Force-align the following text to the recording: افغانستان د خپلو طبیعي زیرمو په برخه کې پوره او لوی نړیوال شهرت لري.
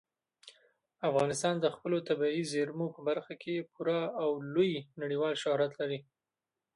افغانستان 1.09 1.55
د 1.59 1.65
خپلو 1.75 1.97
طبیعي 2.09 2.43
زیرمو 2.53 2.87
په 2.95 3.01
برخه 3.09 3.33
کې 3.41 3.67
پوره 3.73 3.99
او 4.21 4.29
لوی 4.53 4.73
نړیوال 5.01 5.33
شهرت 5.43 5.71
لري. 5.81 5.99